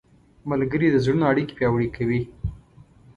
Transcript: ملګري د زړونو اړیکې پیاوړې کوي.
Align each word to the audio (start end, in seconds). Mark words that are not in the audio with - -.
ملګري 0.49 0.87
د 0.91 0.95
زړونو 1.03 1.23
اړیکې 1.31 1.53
پیاوړې 1.57 1.87
کوي. 1.95 2.21